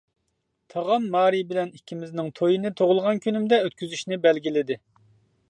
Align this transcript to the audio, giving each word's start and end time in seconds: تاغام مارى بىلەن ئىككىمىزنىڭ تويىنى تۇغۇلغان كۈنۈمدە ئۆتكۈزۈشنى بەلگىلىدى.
تاغام 0.75 1.03
مارى 1.15 1.41
بىلەن 1.51 1.69
ئىككىمىزنىڭ 1.79 2.33
تويىنى 2.41 2.73
تۇغۇلغان 2.81 3.23
كۈنۈمدە 3.27 3.61
ئۆتكۈزۈشنى 3.67 4.21
بەلگىلىدى. 4.27 4.81